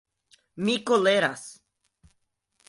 [0.69, 1.45] Mi koleras.